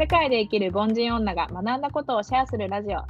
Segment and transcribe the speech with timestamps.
[0.00, 3.02] 世界で生きる凡人女が学んだことをシェアするラジオ。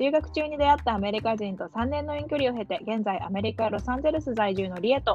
[0.00, 5.14] 留学中に出会ったアメリカ人と3年の遠距離を経て、現在アメリカ・ロサンゼルス在住のリエと、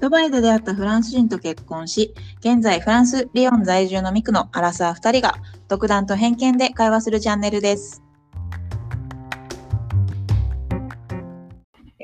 [0.00, 5.34] ドバイで出会ったフランス人と結婚し、現在フランス・リヨン在住のミクのアラサー2人が
[5.66, 8.00] 独断と偏見で会話するチャンネルです。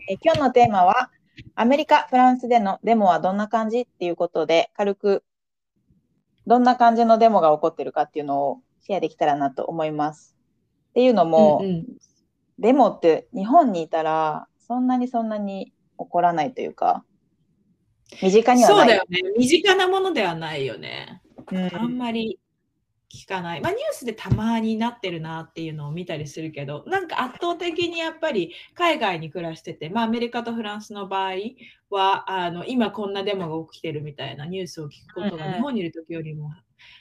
[0.09, 1.11] えー今日のテーマは、
[1.55, 5.23] アメリカ・フランスでのデモはどんな感じっていうことで、軽く
[6.51, 10.37] どんな感じのデモが起こってるかっていうのをシェアできたらなと思います。
[10.89, 11.87] っていうのも、うんうん
[12.59, 17.05] デモって日本にいたらそんなにそんなに起こらないというか、
[18.21, 18.79] 身近にはない。
[18.81, 19.23] そうだよね。
[19.39, 21.23] 身近なものではないよね。
[21.51, 22.39] うんあんまり
[23.12, 23.60] 聞かない。
[23.60, 31.33] まあニュースでたまになってるなっていうのを見たりするけど、なんか圧倒的にやっぱり海外に暮らしてて、まあアメリカとフランスの場合
[31.91, 36.50] は、あの今こんなデモが起きてるみたいなニュースを聞くことが日本にいる時よりも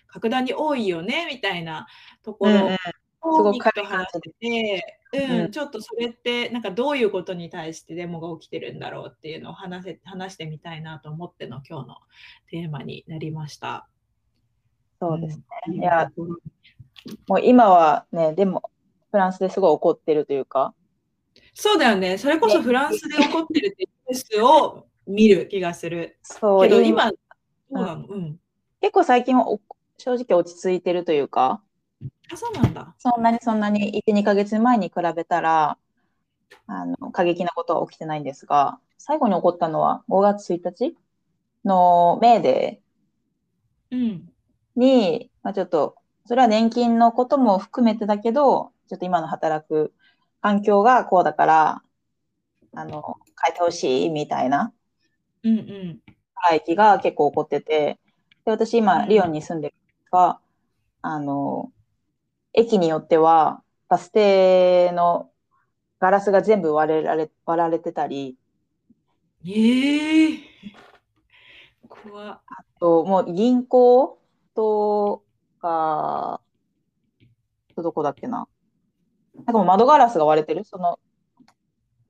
[0.07, 1.88] 格段に多いよねみたいな
[2.23, 2.77] ところす
[3.21, 11.95] ごくをニックと話してて、うんうんちょっとそれってなんかどういうことに対してデモが起きてるんだろうっていうのを話せ話してみたいなと思っての今日の
[12.51, 13.88] テーマになりました。
[15.00, 15.44] そうですね。
[15.67, 16.11] うんいや
[17.28, 18.69] もう今はね、でも
[19.11, 20.73] フランスですごい怒ってるというか、
[21.53, 22.17] そうだよね。
[22.17, 26.17] それこそフランスで起こってるってニュースを見る気がする。
[26.22, 27.16] そうけど今う
[27.72, 28.39] なのうん。
[28.81, 29.59] 結構最近はお
[29.97, 31.61] 正直落ち着いてるというか、
[32.31, 32.95] あ、そうなんだ。
[32.97, 35.78] そんなにそんなに1、2ヶ月前に比べたら、
[36.67, 40.95] あの過激なことは起きてないんですが、最後に起こったのは5月1日
[41.66, 42.81] のメーデ
[43.91, 44.28] うん。
[44.80, 49.94] ーに、まあ、ちょっと、それは年金のことも含めてだけど、ちょっと今の働く
[50.41, 51.83] 環境がこうだから、
[52.73, 54.73] あの、変えてほしいみたいな
[55.44, 56.00] うんうん。
[56.05, 58.00] ストライキが結構起こってて、
[58.45, 59.09] で、私今、うん。
[59.09, 59.75] リヨンに住んでる
[60.11, 60.39] が、
[61.02, 61.72] あの、
[62.53, 65.31] 駅によっては、バス停の
[66.00, 68.38] ガラスが全部割れられ、割られてたり、
[69.46, 70.40] ええ
[71.88, 72.41] 怖っ。
[72.46, 74.19] あと、もう銀行
[74.59, 75.24] と
[75.62, 76.42] か、
[77.78, 78.50] どこだっけな。
[79.36, 81.00] なんかもう窓ガラスが割れてる、その、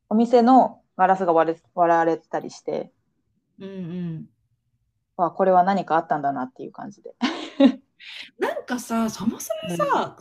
[0.09, 2.91] お店のガラスが割れ、割られてたりして、
[3.59, 4.25] うんうん。
[5.15, 7.13] わ、これは何かあったんだなっていう感じで。
[8.39, 10.17] なんかさ、そもそもさ、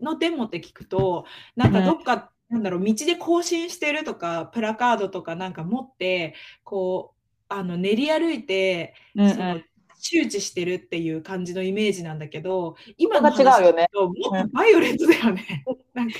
[0.00, 1.26] のデモって聞くと、
[1.56, 9.60] なんかどっか、なんだろう、道で更新してるとか、プラカードとかなんか持って、こう、あの練り歩いて、うんその
[10.06, 15.64] 周知してるっていう感じのイメージなんだけど、今そのこが違うよね話聞くともっとバイオレントだよね。
[15.94, 16.18] なんか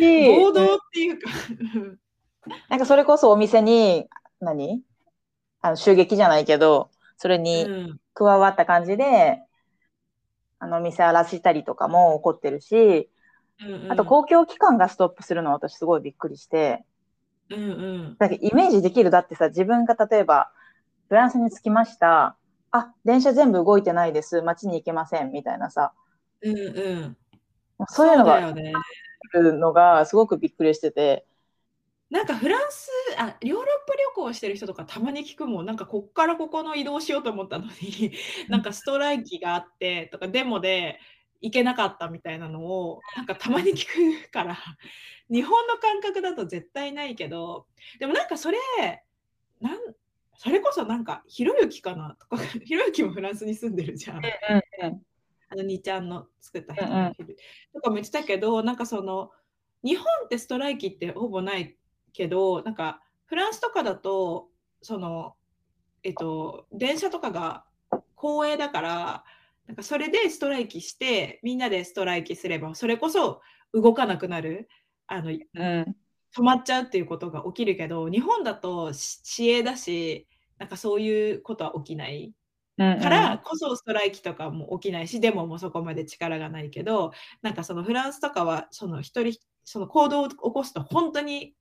[0.00, 1.30] 暴動っていうか。
[2.70, 4.08] なんかそれこそお店に、
[4.40, 4.82] 何？
[5.60, 9.42] あの襲撃じゃないけど、それうにん加わった感じで、
[10.58, 13.10] あの、お店荒らしたりとかも起こってるし、
[13.60, 16.84] うんうんあと公共機関がストップするのは私すごいびっくりして、
[17.50, 17.64] うんう
[18.14, 19.10] んだイメージできる。
[19.10, 20.50] だってさ、自分が例えば、
[21.08, 22.36] フランスに着きました。
[22.70, 24.42] あ、電車全部動いてないです。
[24.42, 25.32] 街に行けません。
[25.32, 25.92] みたいなさ、
[26.42, 27.16] うんうん。
[27.88, 28.72] そういうのがね。
[29.32, 31.26] 来るのがすごくびっくりしてて、
[32.10, 38.12] なんかフランス、あ、ヨーロッパ旅行してる人とかたまに聞くもん、なんかこっからここの移動しようと思ったのに、
[38.48, 40.98] なんかストライキがあってとか、デモで
[41.42, 43.86] 行けなかったみたいなのを、なんかたまに聞
[44.24, 44.56] くから、
[45.30, 47.66] 日本の感覚だと絶対ないけど、
[47.98, 48.58] でもなんかそれ、
[49.60, 49.78] なん
[50.38, 54.22] それこそなんか、ひろゆきかなとか、 ひろゆきもフランスに住んでるじゃん。
[55.50, 56.84] あの2ちゃんの作った人
[57.72, 59.32] とかも言ってたけど、なんかその
[59.82, 61.76] 日本ってストライキってほぼない
[62.12, 64.48] けど、なんかフランスとかだと、
[64.80, 65.34] その、
[66.04, 67.64] えっと、電車とかが
[68.14, 69.24] 公営だから、
[69.66, 73.40] なんかそれでストライキして、みんなでストライキすれば、それこそ
[73.72, 74.68] 動かなくなる、
[75.06, 75.96] あのうん。
[76.36, 80.26] 止まっちゃうっていうことが起きるけど、日本だとし市営だし、
[80.58, 82.32] なんかそういうことは起きない。
[82.78, 83.00] うん。
[83.00, 87.12] からこそストライキとかも起きないし、デモもそこまで力がないけど、
[87.42, 91.54] なんかそのフランスとかは、その一人、その行動を起こすと本当に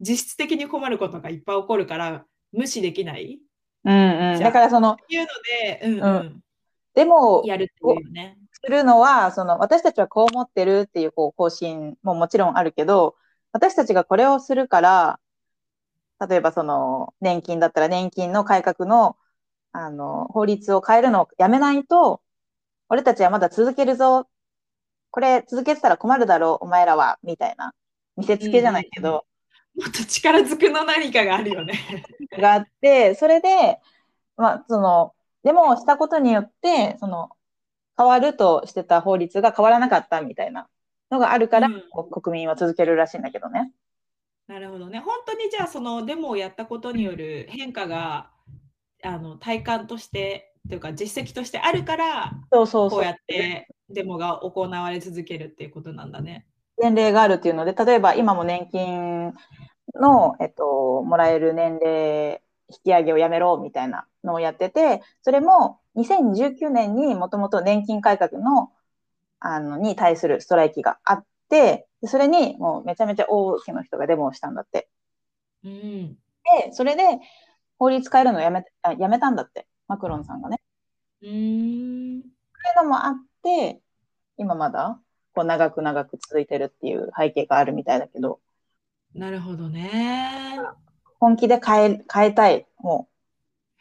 [0.00, 3.40] 実質的に困ることがいっぱい起こるから、無視できない
[3.84, 4.40] うんうん。
[4.40, 5.26] だからその、いうの
[5.62, 6.40] で、うんううん、
[6.94, 8.38] でも、やるっていうよね。
[8.52, 13.14] するのは、その、私たちはこう思ってるっていう、こう、方針ももちろんあるけど、
[13.52, 15.20] 私たちがこれをするから、
[16.28, 19.16] 例えばその、年金だったら年金の改革の、
[19.72, 22.22] あの、法律を変えるのをやめないと、
[22.88, 24.28] 俺たちはまだ続けるぞ。
[25.10, 27.74] これ続けてたら困るだろう、お前らは、みたいな。
[28.16, 29.26] 見せつけじゃないけど、
[29.76, 31.74] もっと力ずくの何かがあるよね。
[32.32, 33.80] があって、それで、
[34.36, 35.14] まあ、その、
[35.44, 37.30] デモをしたことによって、その、
[37.96, 40.68] 変わるとしてた法律が変わらなかったみたいな
[41.10, 43.72] のがあるから、うん国民は続けるらしいんだけどね。
[44.46, 44.98] なるほどね。
[45.00, 48.30] 本当にじゃあそのデモをやったことによる変化が
[49.02, 56.46] あの体感としてというか実績としてあるからそうそうそうこうやってデモが行われ続けるっていうことなんだね。
[56.80, 59.32] 年齢があるっていうので、例えば今も年金
[59.94, 68.70] の、えっと、もらえる年齢引き上げをやめろみたいなのをやってて、それも2019年にもともと年金改革の、
[69.40, 74.88] あの、に対するストライキがあって、でそれにもうめちゃめちゃ多くの人がデモをしたんだって。
[75.64, 76.14] うん。
[76.14, 77.02] で、それで
[77.78, 80.60] 法律変えるのをやめ、あやめたんだって、マクロンさんがね。
[81.22, 82.22] うーん。
[82.22, 82.28] そ
[82.80, 83.80] ういうのもあって、
[84.36, 85.00] 今まだ
[85.34, 88.40] こう長く長く続いてるっていう背景があるみたいだけど、
[89.14, 90.58] なるほどね。
[91.18, 92.66] 本気で変え、変えたい。
[92.78, 93.18] もう。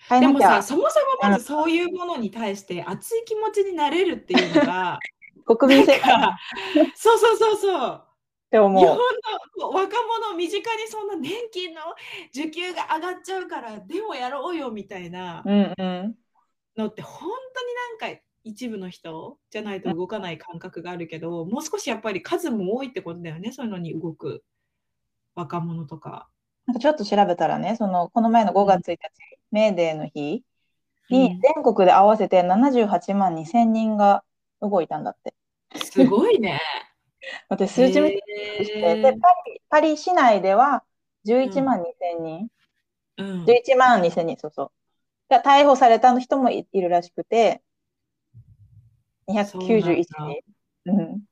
[0.09, 4.99] 変えでもさ、そもそもまずそういうものに対して熱い気持ちになれるっていうのが、
[5.55, 6.37] 国民生活っなんか
[6.95, 8.03] そうそうそうそう。
[8.49, 8.97] 日て思本う。
[9.59, 9.95] の若
[10.29, 11.81] 者身近にそんな年金の
[12.29, 15.43] 受給が上がっちゃうからでもやろうよみたいな。
[15.45, 24.43] のって本当になんか一部の人じゃないと動かない感覚があるけど、もう少しやっぱり数も多いってことだよねそういうのに動く
[25.35, 26.29] 若者とか。
[26.65, 28.97] なんかちょっと調べたらね、その、この前の5月1日、
[29.51, 30.43] メーデーの日
[31.09, 34.23] に、全国で合わせて78万2千人が
[34.61, 35.33] 動いたんだって。
[35.77, 36.59] すごいね。
[37.49, 38.23] 私、数値見て
[38.59, 40.83] へして、ーで、パリ、パリ市内では
[41.25, 42.47] 11万2千人、
[43.17, 44.71] うん11万2千人、そうそう。
[45.29, 47.61] が逮捕された人もいいるらしくて、
[49.27, 50.43] 291人。
[50.85, 51.23] うん。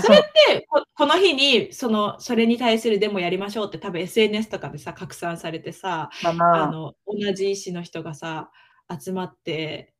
[0.00, 8.50] それってここの日にそのそれに対するデモやりましょうって多分 SNS とかでさ拡散されてさかなあの同じ医師の人がさ
[8.90, 9.94] 集まって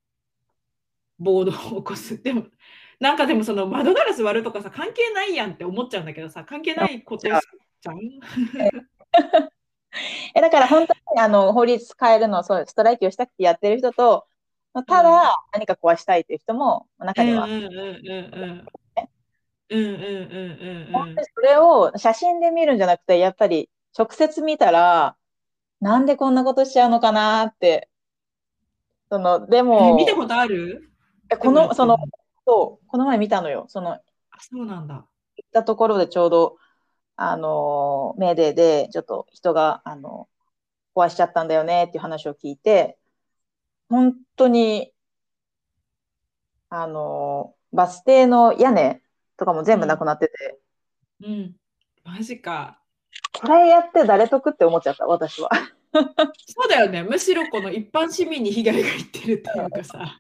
[1.18, 2.46] 暴動を起こすでも
[2.98, 7.40] なんかでもその窓ガラス割るとかさ関係ないやんって思っちゃうんだけどさ関係ないことじゃん
[10.34, 14.26] えだから本当にあの法律変えるのそうストライキをしたくてやってる人と
[14.86, 17.46] ただ何か壊したいという人も中には。
[19.68, 23.68] それを写真で見るんじゃなくてやっぱり
[23.98, 25.16] 直接見たら
[25.80, 27.88] なんでこんなことしちゃうのかなって。
[29.08, 30.90] そのでも、見たことある？
[31.38, 31.96] このその
[32.46, 33.66] そう、この前見たのよ。
[33.68, 34.94] その、行あそうなんだ。
[34.96, 35.06] っ
[35.52, 36.56] たところでちょうど、
[37.16, 40.28] あの、メーデーで、ちょっと人が、あの、
[40.94, 42.98] 壊しちゃったんだよねっていう話を聞いて、
[43.88, 44.92] 本当に、
[46.68, 49.02] あの、バス停の屋根
[49.36, 50.58] とかも全部なくなってて、
[51.24, 51.56] うん。
[52.04, 52.80] マジか。
[53.32, 55.50] これやって誰得って思っちゃった、私は。
[55.92, 57.02] そうだよね。
[57.02, 60.18] むしろこの一般市民に被害がいってるっていうかさ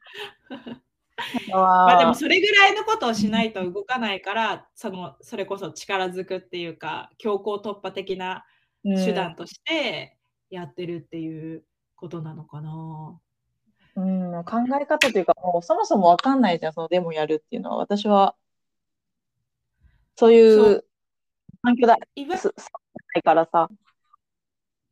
[1.50, 8.44] まあでもそれぐらいのことをしないと動かないからそのそれこそ力ずくっていうか強行突破的な
[8.84, 10.16] 手段として
[10.50, 11.64] やってるっていう
[11.96, 13.18] ことなのかな。
[13.96, 17.76] うん、うん考え方というか、もうそもそもわかんないじゃん、そのデモやるっていうのは。
[17.78, 18.36] 私は、
[20.16, 20.86] そういそうう
[21.62, 23.68] 環境だ、いないからさ。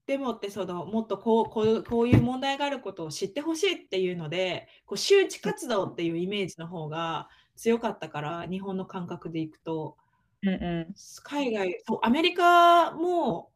[0.07, 9.97] でもってそのもっとこうこうこういう問題があることを知ってほしいっていうのでこう周知活動っていうイメージの方が強かったから日本の感覚でいくと。
[10.43, 13.51] うんう海外そうアメリカも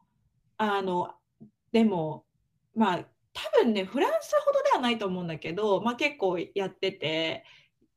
[0.56, 1.12] あの
[1.70, 2.24] でも
[2.74, 7.44] まあ多分ねフランスほどではないと思うんだけど、まあ、結構やってて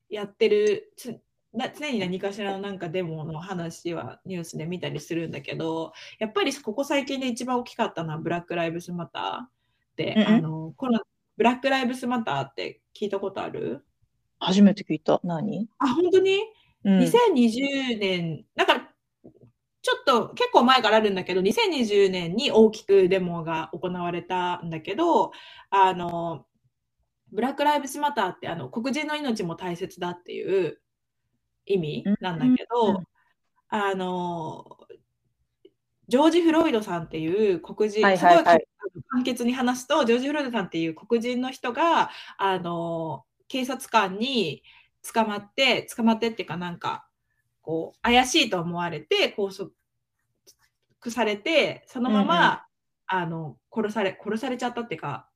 [0.09, 1.21] やってるつ
[1.53, 10.27] な常に何かしらのなんかデモの話はニュースで見たりするんだけどやっぱりここ最近で一番大きかったのはブラック・ライブスマターで、うんうん。
[10.27, 10.99] あのこの
[11.37, 13.83] ブラック・ライブスマターって聞いたことある？
[14.39, 15.19] 初めて聞いた。
[15.23, 15.67] 何？
[15.79, 16.39] あ本当に？
[16.83, 16.99] うん。
[16.99, 18.79] 2020年、だから
[19.81, 25.31] ちょっと結構前からあるんだけど、2020年に大きくデモが行われたんだけど、
[25.69, 26.45] あの、
[27.31, 30.79] ブラック・ライブズ・マターってあの黒人の命も大切だっていう
[31.73, 33.03] 意味なんだけど、うんうん
[33.73, 34.77] あの、
[36.09, 38.67] ジョージ・フロイドさんっていう黒人、はいはいはい。
[38.81, 44.61] すごい簡潔に話すと、ジョージ・フロイドさんっていう黒人の人が、あの、警察官に
[45.13, 47.07] 捕まって、捕まってっていうかなんか、
[47.61, 49.71] こう、怪しいと思われて、拘束
[51.09, 52.65] されて、そのまま、
[53.13, 53.23] うんうん。
[53.23, 55.29] あの、殺され、殺されちゃったっていうか、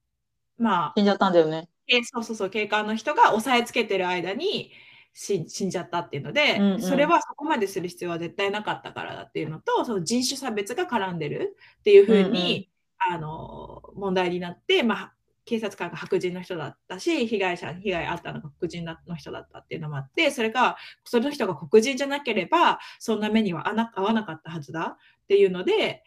[0.58, 1.70] まあ、死んじゃったんだよね。
[1.88, 4.74] えそうそうそう、警官の人が押さえつけてる間に
[5.18, 6.82] 死ん死んじゃったっていうので、うんうん。
[6.82, 15.14] それはそこまでする必要は絶対なかったからだっていうのと、その人種差別が絡んでるっていうふうに、あの問題になって、まあ、
[15.46, 26.04] 警察官が白人の人だったし、被害者に被害あったのが黒人の人だったっていうのもあって、それが、その人が黒人じゃなければ、そんな目には合わなかったはずだっていうので、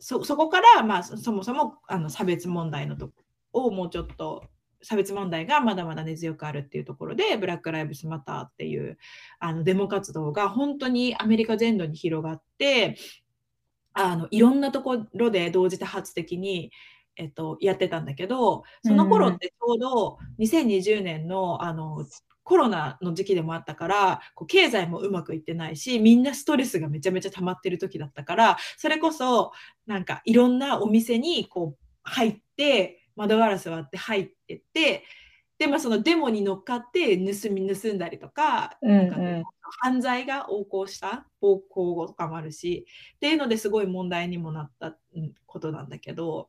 [0.00, 3.10] そそこから、まあ、そもそもあの差別問題のと
[3.52, 4.44] こをもうちょっと
[4.82, 8.98] 差別問題がまだまだ根強くあるっていうところで、ブラック・ライブスマターっていう
[9.38, 12.96] あのデモ活動が本当にアメリカ全土に広がって、
[13.92, 16.70] あのいろんなところで同時多発的に、
[17.16, 22.06] えっと、やってたんだけど、その頃ってちょうど2020年のあの
[22.48, 29.52] コロナの時期でもあったからこう経済もうまくいってないしみんなストレスがめちゃめちゃ溜まってる時だったからそれこそ
[29.86, 35.04] なんかいろんなお店にこう入って窓ガラス割って入ってって
[35.58, 39.48] で、まあ、そのデモに乗っかって盗み盗んだりとかうんうん、なんか
[39.82, 44.96] 犯罪が横行した暴行とかもあるしっていうのですごい問題にもなった
[45.46, 46.48] ことなんだけど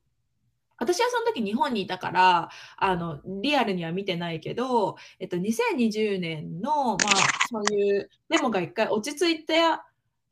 [0.77, 6.97] 私はその時日本にいたからあのリアルには見てないけど、えっと、2020年の、まあ、
[7.49, 9.57] そういうデモが一回落ち着いて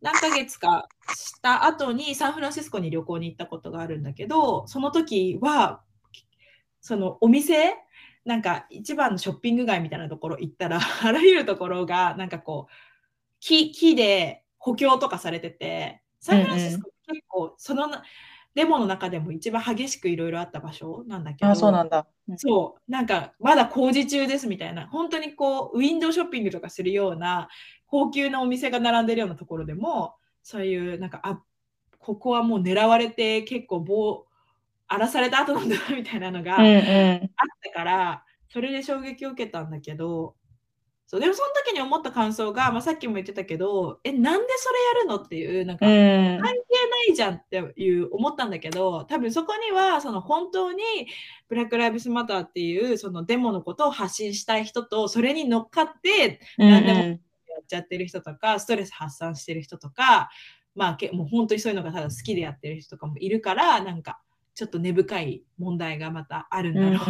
[0.01, 5.81] 何ヶ月かした後にサンフランシスコに旅行に行ったことがあるんだけどその時は
[6.87, 7.75] そのお店
[8.23, 12.73] なんか一番のショッピング街みたいなところ行ったら あらゆるところがなんかこう
[13.41, 17.89] 木木で補強とかされててサンフランシスコ結構その
[18.55, 24.87] デモの中でも一番激しくいろいろあった場所なんだけどあそうなんだ、うん、そうなんかまだ工事中ですみたいな。
[24.87, 27.49] 本当にこうウィンドウショッピングとかするような
[27.85, 31.41] 高級なお店が並んでるようなところでもそういうなんかあ
[31.99, 34.26] ここはもう狙われて結構棒
[34.87, 37.29] 荒らされた後なんだなみたいなのがあっ
[37.63, 38.17] たから、うんうん、
[38.49, 40.35] それで衝撃を受けたんだけど
[41.09, 46.51] そうでもその時に思った感想が、まあ、さっきも言ってたけどえなんでそれやるのっていうなんか関係な
[47.09, 50.83] いじゃんっていう思ったんだけど多分そこにはその本当に
[51.47, 57.17] ブラック・ライブスマターっていうそのデモのことを発信したい人とそれに乗っかって何でもやっ
[57.65, 60.29] ちゃってる人とか、うんうん、ストレス発散してる人とか
[60.75, 64.19] まあもう本当にそういうのがただ好きでやってる人とかもいるからなんか
[64.57, 67.05] ちょっと根深い問題がまたあるんだろうな、っ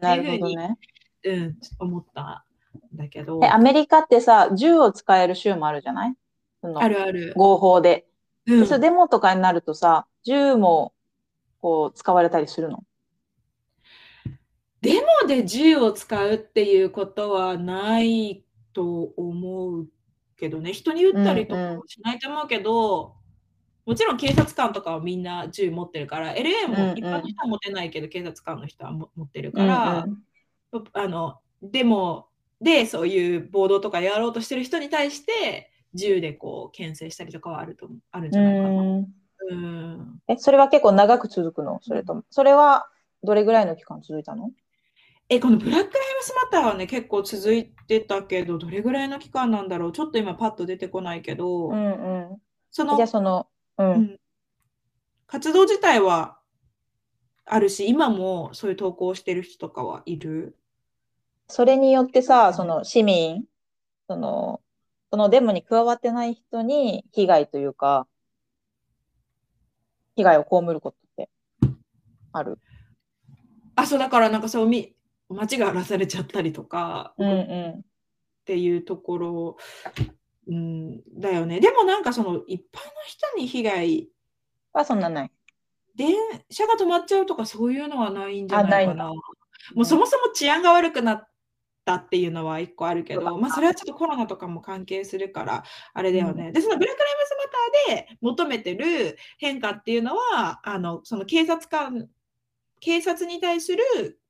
[0.00, 0.76] ていうふうに、ね、
[1.22, 2.44] うん、思った
[2.92, 3.38] だけど。
[3.52, 6.14] アメリカってさ、銃を使える州もあるじゃない？
[6.62, 7.34] あるある。
[7.36, 8.08] 合法で。
[8.46, 10.92] うん、そデモとかになるとさ、銃も
[11.60, 12.82] こう使われたりするの？
[14.80, 18.42] デモで銃を使うっていうことはない
[18.72, 19.86] と思う
[20.36, 23.12] けどね、人に撃ったりとかもしないと思うけど、うんうん、
[23.86, 30.22] もちろん警察官とかはみんな銃持ってるから、LA も一般の人は持てないけど、うんうん、警察官の人は持ってるから、うん
[30.72, 32.26] うん、あのでも
[32.60, 38.70] でそういう暴動とかやろうとしてる人に対して銃でこう牽制したりとかはあるとあるんじゃないかな。
[38.70, 40.20] うん。
[40.28, 41.78] えそれは結構長く続くの？
[41.82, 42.24] それとも？
[42.30, 42.88] それは
[43.22, 44.50] どれぐらいの期間続いたの？
[45.28, 49.92] えこのブラック・ライブスマターはね結構続いてたけどどれぐらいの期間なんだろう？
[49.92, 52.36] ちょっと今パッと出てこないけど、うんうん、
[52.70, 53.46] そのじゃその、
[53.78, 54.20] うん、うん、
[55.26, 56.38] 活動自体は
[57.44, 60.56] あるし今もそういう投稿してる人とかはいる？
[61.48, 63.44] それによってさ、その市民、
[64.08, 64.60] その、
[65.12, 68.08] そのデモに加わってない人に被害というか、
[70.16, 71.28] 被害を被ることって
[72.32, 72.58] ある？
[73.76, 74.96] あ、そうだからなんかそうみ、
[75.28, 77.82] 街が荒らされちゃったりとか、うんうん、っ
[78.44, 79.56] ていうところ、
[80.48, 81.60] うん、だよね。
[81.60, 84.08] でもなんかその一般の人に被害
[84.72, 85.32] はそんなない。
[85.94, 86.14] 電
[86.50, 89.06] 車が止まっちゃうとかそういうのはないんじゃないかな。
[89.06, 89.14] も
[89.76, 91.28] うそもそも治安が悪くなっ
[91.86, 96.50] ったっていうのは一個あるけど、まあ、それはちょっとコロナとかも関係するからあれだよね。
[96.50, 97.14] でそのブラック・ライ
[97.86, 102.08] ブズ・マターで求めてる変化っていうのはあのその警察官
[102.80, 104.20] 警察に対する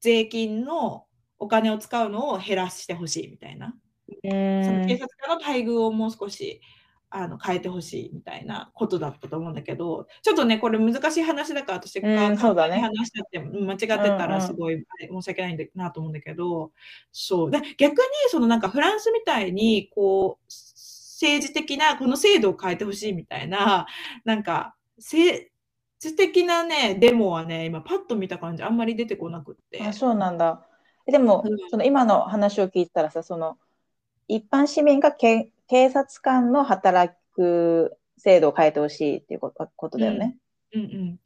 [0.00, 1.06] 税金の
[1.38, 3.74] お金を使うのを減らしてほしいみたいな。
[4.08, 6.60] その警察官の待遇をもう少し
[7.16, 16.72] あの変えてほしいみたいなことだったと思うんだけどちょっとねこれ難しい話だから私が簡単に話しちゃって間違ってたらすごい申し訳ないんだなと思うんだけど、
[17.12, 17.50] そう。
[17.52, 23.86] で逆にそのなんかフランスみたいにこう政治的なこの制度を変えてほしいみたいな
[24.24, 25.46] なんか政
[26.00, 29.80] 治的なねデモはね今パッと見た感じあんまり出てこなくって。
[29.80, 30.66] あそうなんだ。
[31.06, 33.56] でも、うん、その今の話を聞いたらさその
[34.28, 39.50] 一般市民がけ警察官の働く制度を変えてほしいっていうこ
[39.90, 40.36] とだよね。
[40.72, 41.20] うん、うん、うん、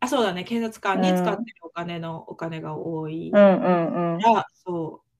[0.00, 0.44] あそうだね。
[0.44, 3.30] 警察官に使ってるお金の、お金が多い。
[3.32, 3.40] うん。
[3.40, 4.20] うんうん、
[4.64, 5.10] そう。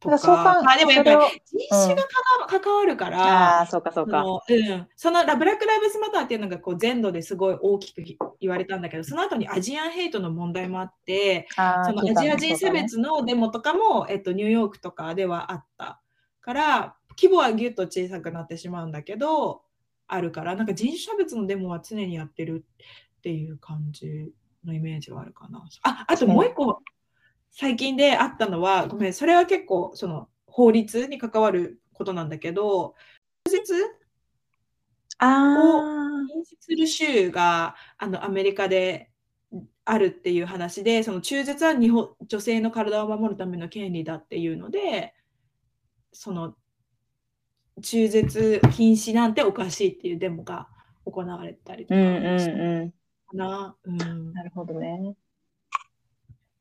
[0.00, 0.18] とだか。
[0.18, 2.08] そうかあでもやっぱり人種がか
[2.48, 4.22] か関わるから、ああ、そうかそうか。
[4.22, 16.00] そのうん、そのラブラック・ライブズ・マターっていうのがこう全土ですごい大きくひ言われたんだけど、その後にアジアンヘイトの問題もあって、そのアジア人差別のデモとかも、えっと、ニューヨークとかではあった
[16.40, 19.62] から、規模はぎゅっと小さくなってしまうんだけど、
[20.06, 22.64] あるから、なんか人種差別のデモは常にやってる
[23.18, 24.32] っていう感じ
[24.64, 25.64] のイメージはあるかな。
[25.82, 26.82] ああともう一個、
[27.50, 32.94] 最近であったのは、ごめん、それは結構その法律に関わることなんだけど、
[33.46, 33.74] 中絶
[35.18, 35.56] あ
[36.28, 39.10] 禁止する州があのアメリカで
[39.84, 45.14] あるっていう話で、その中絶は日本女性の体を守るための権利だっていうので、
[46.12, 46.54] その
[47.82, 50.68] 中絶禁止なんておかしいっていうデモが
[51.04, 52.40] 行われたりとあ、うんかうん
[52.86, 52.92] う
[53.30, 53.76] かな。
[53.84, 54.32] うんん。
[54.32, 55.14] なるほどね。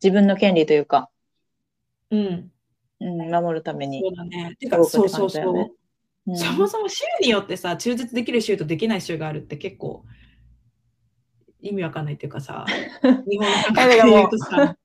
[0.01, 1.09] 自分の権利というか、
[2.09, 2.51] うん、
[2.99, 4.15] うん、守るためにそう。
[4.15, 4.55] だね。
[4.59, 5.55] てか、そうそうそう。
[5.55, 5.69] うん
[6.35, 10.05] そもそも州によってさ、中絶できる州とできない州があるって結構
[11.61, 12.65] 意味わかんないっていうかさ、
[13.29, 14.77] 日本の感覚で言うとさ、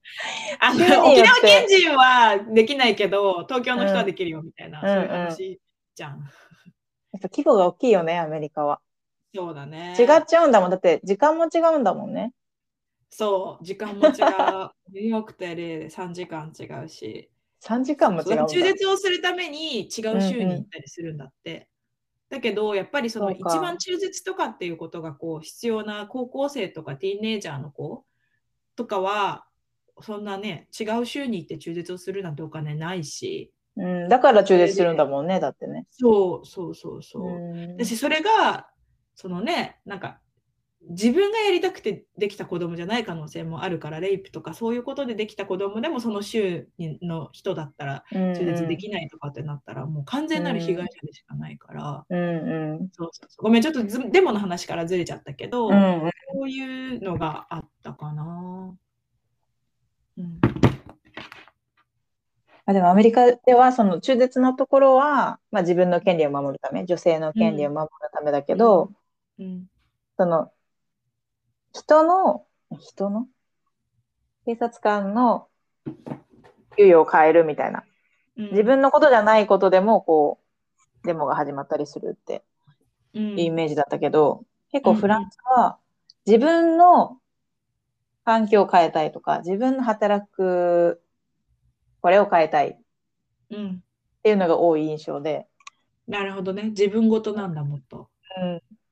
[0.60, 5.60] あの沖縄県人はできないけど、東京の人はできるよみたいな、うんそういう話
[5.94, 6.18] じゃん。
[6.18, 8.80] やっぱ規模が大きいよね、アメリカは。
[9.34, 9.94] そうだね。
[9.98, 10.70] 違っちゃうんだもん。
[10.70, 12.32] だって時間も違うんだもんね。
[13.10, 14.12] そう、時間も違う。
[14.12, 17.30] ニューヨークと LA で3時間違うし。
[17.62, 18.46] 3時間も違う。
[18.46, 19.88] 中絶をするために違う
[20.20, 21.68] 州に行ったりするんだって。
[22.34, 28.04] だけど、やっぱりその一番中絶とかっていうことがこう必要な高校生とかティーンエイジャーの子
[28.74, 29.46] とかは、
[30.00, 35.86] そんなね、違う州に行って中絶をするなんてお金ないし、うん、だから中絶するんだもんね、だってね。
[35.90, 37.26] そうそうそうそう。
[37.26, 38.68] うんだし、それが、
[39.14, 40.20] そのね、なんか、
[40.90, 46.68] 自分がやりたくてできた子供じゃない可能性もあるから、レイプとかそういうことでできた子供でもその州
[47.02, 52.88] の人だったら中絶できないとかってなったら、もう完全なる被害者でしかないから、うんうん。
[52.92, 53.44] そうそうそう。
[53.44, 56.10] ごめん、ちょっとずデモの話からずれちゃったけど、うんうん。
[56.32, 58.74] こういうのがあったかな。
[60.16, 60.40] うん、
[62.66, 68.92] あでもアメリカではその中絶のところは、まあ、自分の権利を守るため女性の権利を守るためだけど、
[69.38, 69.66] うん、
[70.16, 70.50] その
[71.74, 72.46] 人の
[72.80, 73.26] 人の？
[74.46, 75.48] 警察官の
[76.76, 77.84] 給与を変えるみたいな。
[78.36, 78.50] うん。
[78.52, 80.38] 自分のことじゃないことでもこ
[81.02, 82.42] うデモが始まったりするって
[83.12, 83.22] うん。
[83.32, 85.78] いうイメージだったけど、結構フランスは
[86.26, 87.18] 自分の
[88.24, 91.02] 環境を変えたいとか自分の働く
[92.00, 92.76] これを変えたいっ
[93.50, 93.82] うん、
[94.22, 95.46] ていうのが多い印象で、
[96.08, 96.70] なるほどね。
[96.70, 98.08] 自分ごとなんだ、もっと。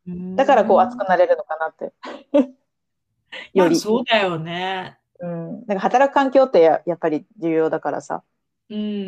[0.06, 1.92] うん、だからこう熱くなれるのかなって。
[3.52, 4.98] より、まあそうだよね。
[5.20, 5.60] うん。
[5.66, 8.22] だから働く環境ってややっぱり重要だからさ。
[8.70, 9.06] うん。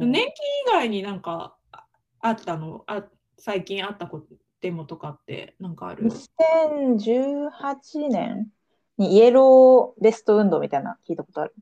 [0.00, 0.26] うん年金以
[0.72, 1.84] 外になんかあ
[2.20, 2.84] あったの？
[2.86, 3.04] あ
[3.38, 4.26] 最近あったこと
[4.60, 8.48] デモとかってなんかある？2018年
[8.96, 11.54] にイエローベスト運動みたいなの聞いたことある。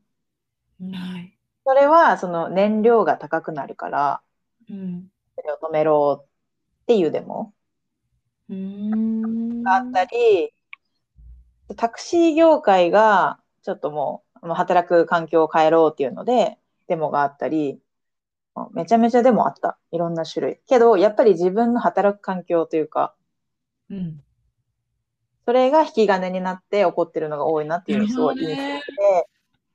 [0.80, 1.38] ない。
[1.64, 4.22] それはその燃料が高くなるから、
[4.68, 5.08] うん。
[5.36, 6.26] それを止めろっ
[6.86, 7.54] ていうデモ
[8.48, 9.62] うーん。
[9.62, 10.52] があったり、
[11.74, 16.58] タクシー業界がちょっともうもう働く環境を変えろっていうので
[16.88, 17.80] デモがあったり、
[18.72, 19.78] めちゃめちゃデモあった。
[19.92, 20.60] いろんな種類。
[20.66, 23.14] けど、やっぱり自分の働く環境というか、
[23.88, 24.20] うん。
[25.46, 28.80] それが引き金になって起こってるのが多いなっていうのがすごい印象で、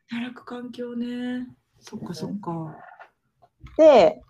[0.10, 1.48] 働く環境ね。
[1.80, 2.78] そっかそっか。
[3.78, 4.22] で、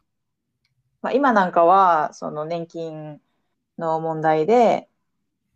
[1.02, 3.22] まあ、今なんかは、その年金
[3.78, 4.88] の問題で、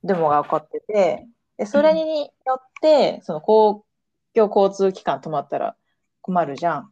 [0.04, 1.28] デモが起こってて、
[1.62, 3.86] で、それによって、その公
[4.34, 5.76] 共交通機関止まったら
[6.22, 6.92] 困るじゃん。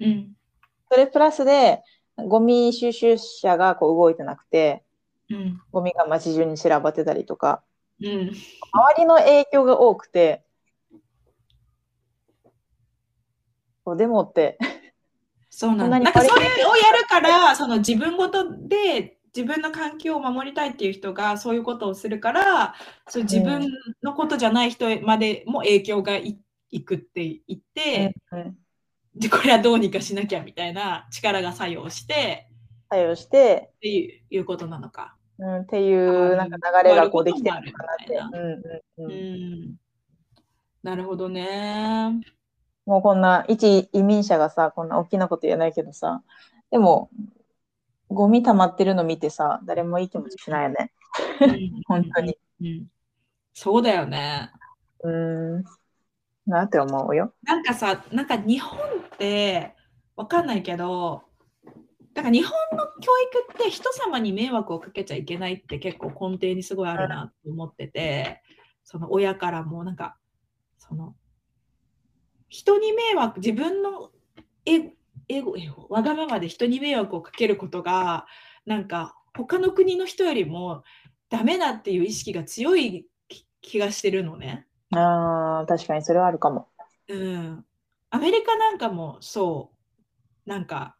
[0.00, 0.32] うん。
[0.90, 1.82] それプラスで、
[2.16, 4.82] ゴミ収集車がこう動いてなくて、
[5.28, 5.60] うん。
[5.70, 7.62] ゴミが街中に散らばってたりとか、
[8.02, 8.08] うん。
[8.08, 10.46] 周りの影響が多くて、
[13.84, 14.56] こうデモって、
[15.50, 16.00] そうなんだ。
[16.00, 22.74] なんかそれをやるから、その自分ごとで自分の環境を守りたいっていう人がそういうことをするから、
[23.08, 23.68] そう自分
[24.02, 26.38] のことじゃない人までも影響がい
[26.70, 28.56] いくって言って、うん
[29.18, 32.48] でこれはどうにかしなきゃみたいな力が作用して
[32.90, 35.16] 作用して、っていういうことなのか。
[35.38, 39.74] うん、っていうなんか流れがこうできてるのかなううんうんうんん。
[40.82, 42.20] なるほどね。
[42.86, 46.22] もうこんな一移民者がさ、こんな大きなこと言えないけどさ、
[46.70, 47.10] でも、
[48.08, 50.92] ゴミ溜まってるの見てさ、誰もいい気持ちしないよね。
[51.86, 52.38] 本当に。
[52.60, 52.86] うん。
[53.52, 54.50] そうだよね。
[55.02, 55.64] うーん。
[56.46, 57.34] なって思うよ。
[57.42, 58.82] なんかさ、なんか日本っ
[59.18, 59.74] て、
[60.14, 61.22] わかんないけど、
[62.14, 68.42] だから日本の教育って人様に迷惑をかけちゃいけないって結構根底にすごいあるなと思ってて、
[68.84, 70.16] その親からもなんか、
[70.78, 71.14] その、
[72.48, 74.10] 人に迷惑、自分の
[74.64, 74.94] エ
[75.28, 78.26] エゴ、エゴ、わがままで人に迷惑をかけることが、
[78.64, 80.82] なんか他の国の人よりも
[81.28, 84.66] ダメだっていう意識が強い気気がしてるのね。
[84.94, 86.68] ああ、確かにそれはあるかも。
[87.08, 87.64] うん。
[88.10, 89.72] アメリカなんかもそ
[90.46, 90.96] う、なんか、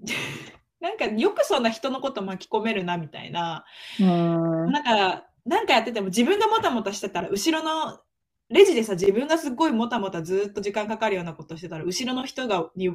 [0.80, 3.64] なんかよくそんな人のこと巻き込めるなみたいな、
[4.00, 4.72] うーん。
[4.72, 8.00] なんか、なんかやってても自分がもたもたしてたら、後ろの
[8.48, 12.90] レジでさ、自分がすっごいもたもたずっと時間かかるようなことしてたら、後ろの人がに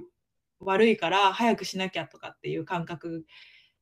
[0.59, 3.25] 悪いから早くしなきゃとかっていう感覚、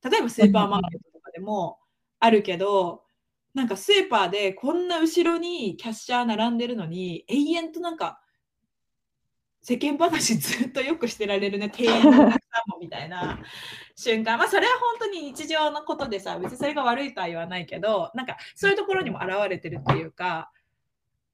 [0.02, 1.78] 例えばスーパーマーケットとかでも
[2.20, 3.04] あるけど、
[3.54, 8.20] なんかスーパーでこんな後ろにキャッシャー並んでるのに、永遠となんか、
[9.62, 13.40] 世間話ずっとよくしてられるね、 店員のお客さんもみたいな。
[13.96, 14.36] 瞬間。
[14.36, 20.52] まあそれは本当に日常のことでさ、別にそれが悪いとは言わないけど、なんかそういうところにも現れてるっていうか、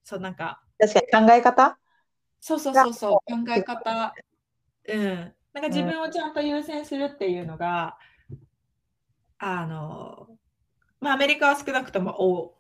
[0.05, 1.78] そうなんか、確かに考え方？
[2.40, 4.14] そうそうそうそう、考え方、
[4.88, 5.35] うん。
[5.53, 7.99] なんか自分をちゃんと優先するっていうのが、
[9.38, 10.29] あの、
[11.01, 12.55] まあアメリカは少なくともお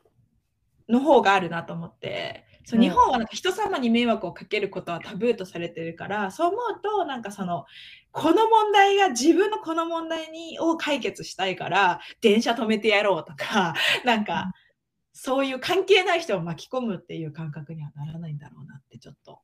[0.88, 7.64] の方があるなと思って、そう日本はなんか人様に迷惑をかけることはタブーとされてるから、そう思うと、なんかその、
[8.12, 14.52] この問題が自分のこの問題にを解決したいから、電車止めてやろうとか、 なんか、
[15.12, 19.40] そういう関係ない人を巻き込むっていう感覚にはならないんだろうなってちょっと。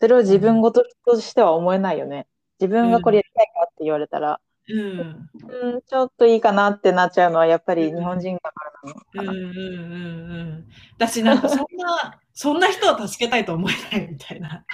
[0.00, 2.26] それを自分事としては思えないよね。
[2.60, 5.28] 自分がこれやりたいかって言われたら、うん。
[5.74, 9.32] うん、ちょっといいかなってなっちゃうのはやっぱり日本人だからなのかな。
[9.32, 10.68] うんうんうんうん。
[10.98, 14.64] だし、なんかそんな、 そんな人を助けたいと思えないみたいな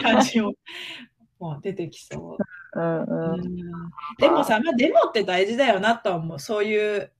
[0.00, 0.54] 感じも
[1.38, 2.38] もう出てきそ
[2.74, 2.80] う。
[2.80, 3.40] うんうん。
[3.40, 3.46] うん
[4.18, 6.38] でもさ、まあ、デモって大事だよなとは思う。
[6.38, 7.12] そういう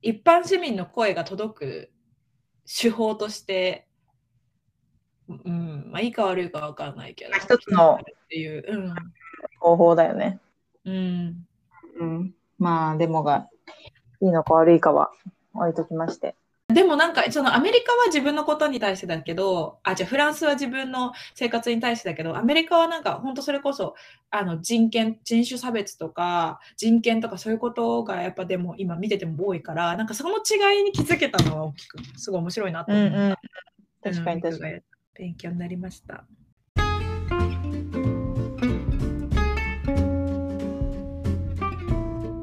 [0.00, 1.92] 一般市民の声が届く
[2.64, 3.88] 手法として、
[5.28, 7.32] うん、まあいいか悪いかわかんないけど。
[7.32, 8.92] 一つのっていう。
[9.58, 10.38] 方法だよね。
[10.84, 11.46] うん。
[11.98, 12.10] うん。
[12.18, 12.34] うん。
[12.58, 13.48] まあ、デモが
[14.20, 15.10] いいのか悪いかは
[15.54, 16.34] 置いときまして。
[16.68, 23.94] でもなんか、そのアメリカは自分のことに対してだけど、あ、じゃあフランスは自分の生活に対してだけど、アメリカはなんか本当それこそ、
[24.30, 33.04] あの人権、人種差別とか人権とかそういうことがやっぱでも今見てても多いから、なんかその違いに気づけたのは大きく、すごい面白いなと思う。
[33.04, 33.34] うん
[34.02, 34.74] 確かに確かに。
[34.74, 34.80] に。
[35.18, 36.24] 勉強になりました。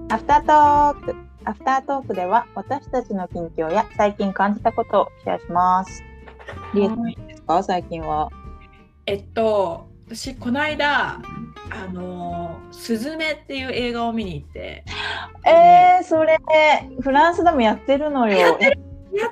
[0.09, 1.15] アフタートーク。
[1.45, 6.03] アフタートークでは私たちの近況や最近感じたことをシェアします。
[6.73, 7.61] リエさんいいですか？
[7.63, 8.29] 最近は。
[9.05, 11.21] えっと、私、この間、あ
[11.91, 14.85] の、スズメっていう映画を見に行って、
[15.45, 16.37] えー、それ、
[17.01, 18.37] フランスでもやってるのよ。
[18.37, 18.79] やってる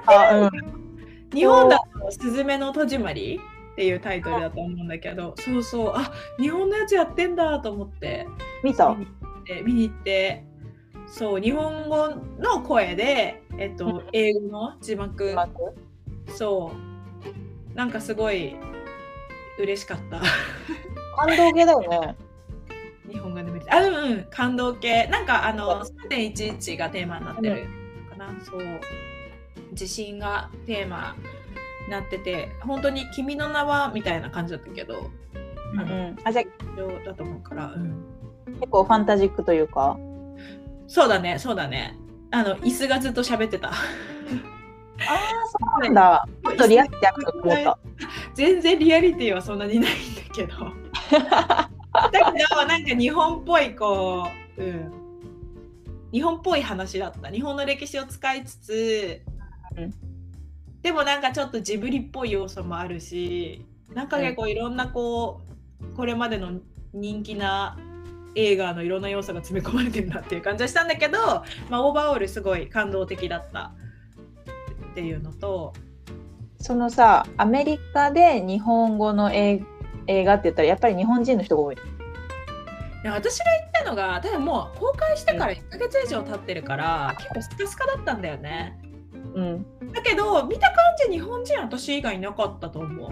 [0.08, 0.81] あ、うん。
[1.34, 3.40] 日本だと「すずめの戸締まり」
[3.74, 5.94] っていうタイトルだと思うんだけどそうそう。
[5.96, 8.28] あ日本のやつやってんだと思って。
[8.64, 8.96] 見た？
[8.96, 10.44] 見に行って見に行って。
[11.08, 15.34] そう日本語の声で、えっと、英語の字幕。
[15.34, 16.72] マークそ
[17.74, 17.76] う。
[17.76, 18.56] なんかすごい
[19.60, 20.22] 嬉しかった。
[21.18, 22.16] 感動系だよね。
[23.12, 23.72] 日本語で見て。
[23.72, 24.28] あうんうん。
[24.30, 25.08] 感動系。
[25.08, 27.68] なんかあの3.11がテーマになってる
[28.10, 28.62] かな、そう
[29.74, 31.16] 地震がテーマ
[31.86, 35.10] になってて本当に「君の名は」みたいな感じだったけど、
[35.78, 36.18] あのうん。
[36.24, 38.06] あ、じゃあ一緒だと思うから、うん、
[38.60, 39.98] 結構ファンタジックというか。
[40.88, 41.98] そうだねそうだね
[42.32, 43.76] あの椅子がずっと喋ってたああ、
[45.48, 46.28] そうなんだ。
[46.44, 47.80] もっとリアルってあると思った。
[48.36, 50.54] 全然リアリティはそんなにないんだけど
[52.12, 54.92] だけどなんか日本っぽいこう、うん、
[56.12, 59.22] 日本っぽい話だった日本の歴史を使いつつ、
[59.78, 59.94] うん。
[60.82, 65.42] でもなんかちょっとジブリっぽい要素もあるしなんか結構いろんなこ
[65.80, 66.60] うこれまでの
[66.94, 67.78] 人気な
[68.36, 71.18] 映画のいろんな要素が詰め込まれてるなっていう感じはしたんだけど、
[71.70, 73.74] まあ、オーバーオールすごい感動的だった
[74.92, 75.74] っていうのと。
[76.60, 79.64] そのさ、アメリカで日本語の映
[80.08, 81.76] 映画って言ったら、やっぱり日本人の人が多い。
[81.76, 81.80] い
[83.04, 88.80] や私が行ったのが多分もう公開してから1ヶ月以上経ってるから、結構スカスカだったんだよね
[89.34, 89.66] うん。
[89.94, 93.12] だけど見た感じ日本人私以外いなかったと思う。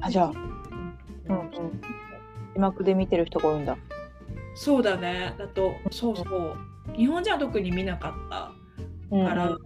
[0.00, 0.32] あ、じゃあ、
[1.28, 1.40] うん。
[1.40, 1.50] うん。
[2.54, 3.76] 字幕で見てる人が多いんだ。
[4.54, 5.34] そうだね。
[5.38, 6.56] だとそうそう。
[6.96, 8.52] 日本人は特に見なかった
[9.10, 9.56] うんから、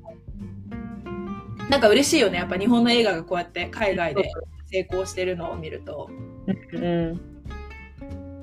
[1.71, 2.39] なんか嬉しいよね。
[2.39, 4.31] やっぱ日本の映画がこうやって海外で
[4.67, 6.11] 成功してるのを見ると。
[6.73, 7.21] うん。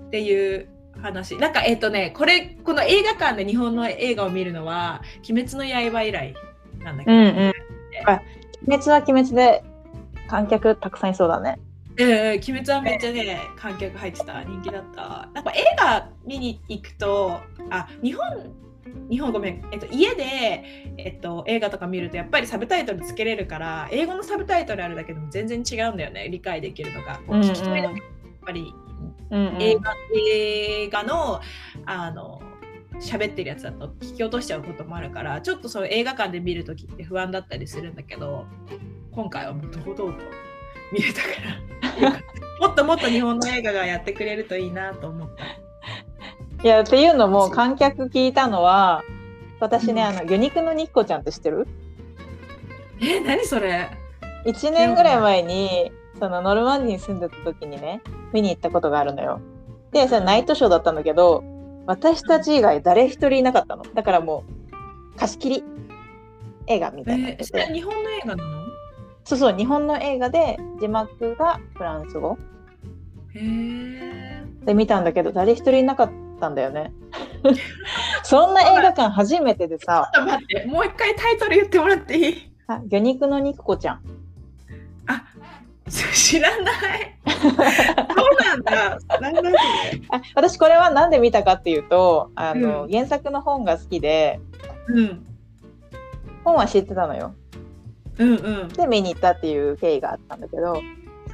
[0.08, 0.68] っていう
[1.02, 1.38] 話。
[1.38, 6.34] なんかえっ、とねこれこの映画館で日本の映画を見るのは「鬼滅の刃」以来
[6.84, 7.54] なんだけど、うんうん。
[8.06, 8.22] あ、
[8.68, 9.64] 鬼滅は鬼滅で
[10.28, 11.60] 観客たくさんいそうだね。
[11.98, 15.30] うんうん、鬼滅はめっちゃね、観客入ってた、人気だった。
[15.34, 17.40] なんか映画見に行くと、
[17.70, 18.24] あ、日本、
[19.10, 20.64] 日本ごめん、えっと、家で、
[20.98, 27.16] えっと、映画とか見るとやっぱりサブタイトルつけれるから、英語のサブタイトルあるだけでも全然違うんだよね、理解できるのが。
[27.16, 28.04] こううんうん聞き取りだけやっ
[28.46, 28.74] ぱり
[29.32, 29.94] うんうん映画
[30.26, 31.42] 映画の
[31.86, 32.42] あの
[33.00, 38.46] 喋ってるやつだと聞き落としちゃうこともあるからちょっとそう映画館で見るときって不安だったりするんだけど
[39.12, 40.20] 今回はもう堂々と
[40.92, 41.28] 見れたか
[42.02, 42.12] ら
[42.68, 45.46] もっともっと日本の映画がやってくれるといいなと思った。
[46.62, 49.02] いやっていうのも観客聞いたのは
[49.62, 51.68] 私ね、あの魚肉のニッコちゃんって知ってる？
[53.02, 53.90] え何それ
[54.46, 58.02] ?1 年ぐらい前にそのノルマンディに住んでた時にね
[58.34, 59.40] 見に行ったことがあるのよ。
[59.92, 61.44] でそれナイトショーだったんだけど
[61.90, 63.84] 私たち以外誰一人いなかったの？
[63.96, 64.44] だからも
[65.16, 65.64] う貸し切り。
[66.68, 67.30] 映画みたいにな。
[67.30, 68.60] っえてて、それ日本の映画なの？
[69.24, 72.38] そうそう日本の映画で字幕がフランス語。
[73.34, 76.94] へえで見たんだけど誰一人いなかったんだよね。
[78.22, 80.12] そんな映画館初めてでさ。
[80.14, 82.52] ちょっと待ってもう一回タイトル言ってもらっていい？
[82.68, 84.02] あ魚肉の肉子ちゃん。
[85.90, 89.52] あ知らないそうなんだなんだ
[90.10, 94.40] あ私これは何で見たかっていうとあの、うん原作の本が好きで
[94.88, 95.26] うん
[96.44, 97.34] 本は知ってたのよ。
[98.18, 100.76] うんうんで見に行ったっていう経緯があったんだけど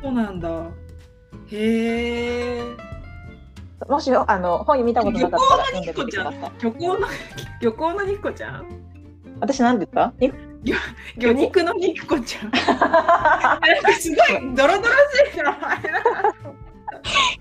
[0.02, 0.50] そうなんだ。
[1.52, 2.63] へえ。
[3.89, 6.62] もしあの本見たことなかったら読んで漁港のニコちゃんみてください。。
[6.63, 7.08] 漁港の
[7.62, 8.65] 漁港のニコちゃん。
[9.39, 10.13] 私何て言った？
[10.65, 10.73] に
[11.17, 12.51] 魚肉のニコちゃん。
[12.51, 14.86] なんかすごいドロドロ
[15.30, 15.80] しい名前だ。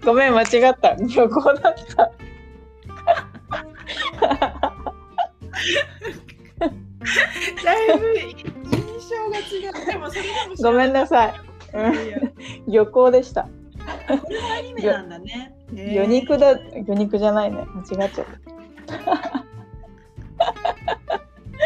[0.05, 2.13] ごめん間違った旅行だった。
[7.65, 8.35] だいぶ印
[9.09, 9.87] 象が違う。
[9.87, 11.35] でもそれでもごめんなさい。
[11.75, 13.43] うん漁港でした。
[13.43, 13.49] こ
[14.31, 15.55] れはアニメなんだね。
[15.73, 16.57] 魚肉だ
[16.87, 18.27] 魚肉じゃないね間違っちゃっ
[18.87, 19.44] た。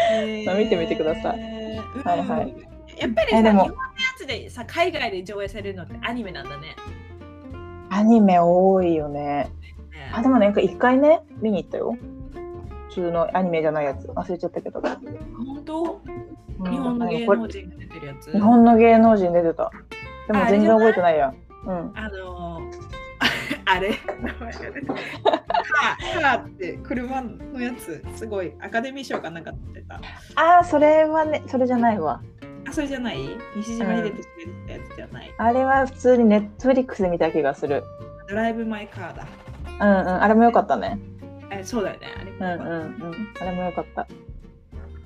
[0.13, 2.69] へー見てみてくださいうんはいはい
[2.99, 6.75] やっぱりさ、えでも日本のやつでさ、海外で上映されるのってアニメなんだね。
[7.89, 9.19] アニメ多いよね。
[9.19, 11.97] ねあでもねなんか一回ね見に行ったよ。
[12.89, 14.81] 普通のアニメじゃないやつ忘れちゃったけど。
[14.81, 16.01] 本当？
[16.59, 18.31] うん日本の芸能人が出てるやつ？
[18.31, 19.71] 日本の芸能人出てた。
[20.27, 21.33] でも全然覚えてないや。
[21.65, 21.91] うん。
[21.95, 22.88] あのー、
[23.71, 30.01] あれカーカーって車のやつ、すごいアカデミー賞かなんか出てた。
[30.35, 32.21] ああそれはねそれじゃないわ。
[32.67, 33.17] あ、それじゃない？
[33.55, 35.33] 西島秀俊がやつじゃない？
[35.37, 37.83] あれは普通にネットフリックスで見た気がする。
[38.27, 39.27] ドライブ・マイ・カーだ。
[39.65, 40.99] うんうんあれも良かったね。
[41.51, 42.07] え、そうだよね。
[42.39, 42.75] あれうんうんう
[43.11, 44.07] んあれも良かった。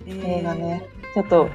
[0.06, 0.88] えー映画ね。
[1.14, 1.50] ちょっと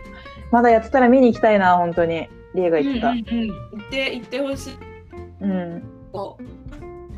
[0.52, 2.28] まだやってたら見に行きたいな本当に。
[2.54, 3.10] リエが言ってた。
[3.10, 3.54] うんうんうん、行
[3.86, 4.78] って行ってほしい。
[5.42, 5.82] うん。
[6.12, 6.42] こう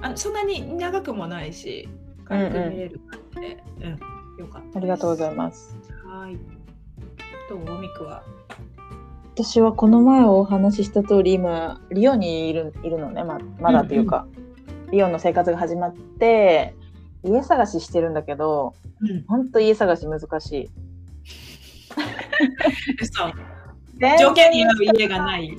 [0.03, 1.89] あそんなに長くもないし、
[2.25, 3.91] 軽く見れる感じで、うん、
[4.39, 4.79] よかった。
[4.79, 5.77] ありがとうございます。
[6.05, 6.37] はい。
[7.49, 7.77] どう？
[7.77, 8.23] おみくは？
[9.35, 14.27] 私はこの前お話しした通り今リオにいるいるのねままだっていうか、
[14.93, 16.75] リオの生活が始まって
[17.23, 19.25] 家探ししてるんだけどうん。
[19.27, 20.71] 本当家探し難しい。
[23.01, 23.33] 嘘。
[23.99, 25.59] 全然条件に合う家がない。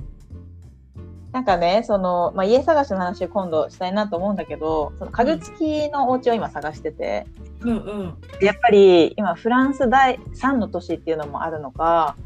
[1.32, 7.26] なんかねその、まあ、家探しの話今度したいなと思うんだけどその家具付きのお家を今探してて、
[7.62, 8.18] うんうん。
[8.42, 12.18] やっぱり今フランス第3の都市っていうのもあるのか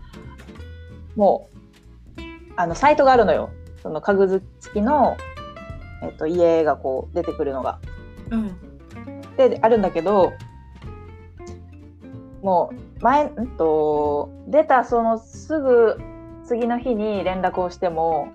[1.15, 1.49] も
[2.17, 2.21] う
[2.55, 3.51] あのサイトがあるのよ
[3.83, 5.17] その家具付きの、
[6.01, 7.79] えっと、家がこう出てくるのが。
[8.31, 8.55] うん。
[9.37, 10.33] であるんだけど
[12.41, 15.97] もう前んと出たそのすぐ
[16.45, 18.29] 次の日に連絡をしても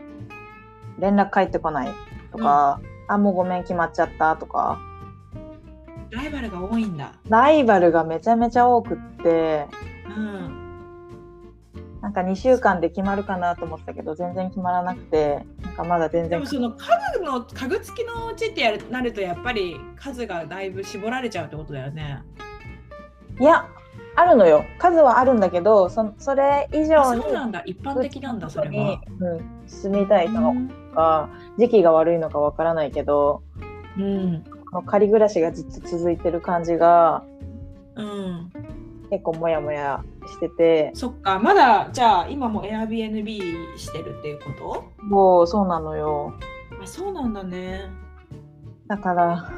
[1.01, 1.89] 連絡返ってこない
[2.33, 4.81] とか、あもうごめん決まっちゃったとか
[6.11, 7.13] ライバルが多いんだ。
[7.29, 9.67] ライバルがめちゃめちゃ多くって
[10.09, 10.61] うん。
[12.01, 16.87] なんか2週間で決まるかなと思ってたけど全然決まらなくてなんかまだ全然でもその家
[17.19, 22.23] 具の家具付きのお家ってやるなるとやっぱり数がだいぶ絞られちゃうってことだよね。
[23.39, 23.67] いや
[24.17, 27.63] あるのよ数はあるんだけどそそれ以あ上にそうなんだ。
[27.67, 29.01] 一般的なんだそれには。
[29.21, 33.42] うん、住みたい人のうんか時期が悪いのかわからないけど
[33.98, 34.44] うん。
[34.70, 37.24] この仮暮らしがずっと続いてる感じが
[37.96, 38.53] うん。
[39.11, 41.38] 結構モヤモヤしててそっか。
[41.40, 44.44] まだじゃあ今も Airbnb してるっていうこ
[44.98, 45.05] と？
[45.05, 46.35] もうそうなのよ
[46.83, 47.90] あそうなんだね。
[48.87, 49.50] だから、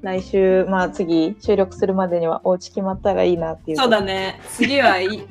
[0.00, 3.76] 来週、まあ次、収録するまでにはお家決まったらいいなっていう。
[3.76, 4.40] そうだね。
[4.48, 5.22] 次はいい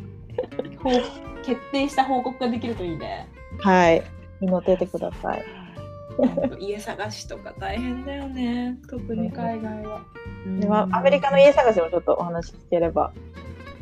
[1.44, 3.28] 決定した報告ができるといいね。
[3.60, 4.04] はい。
[4.42, 5.44] 祈っててください。
[6.60, 8.78] 家探しとか大変だよね。
[8.90, 10.02] 特に海外は。
[10.60, 13.12] ではアメリカの家探しもちょっとお話聞ければ。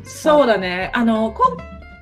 [0.04, 0.90] そうだね。
[0.94, 1.34] あの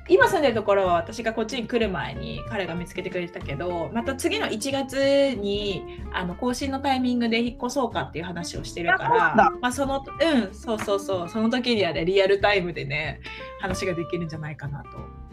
[0.09, 13.21] 今住んでるところは私がこっちに来る前に彼が見つけてくれてたけどまた次の1月にあの更新のタイミングで引っ越そうかっていう話をしてるからまあそのうんそうそうそうその時にはねリアルタイムでね
[13.61, 14.89] 話ができるんじゃないかなと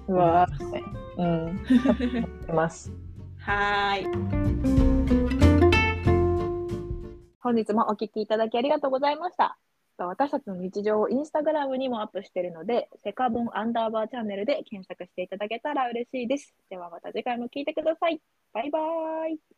[0.08, 0.64] う思いわます。
[1.16, 1.46] うん。
[2.18, 3.05] 思ってます。
[3.46, 4.06] はーい。
[7.38, 9.56] 本日もお聞きいただきありがとうございました。
[9.98, 16.56] 私たちの日常をインスタグラムにもアップしているので、セカボンアンダーバーチャンネルで検索していただけたら嬉しいです。
[16.70, 18.20] ではまた次回も聞いてください。
[18.52, 19.46] バイバーイ。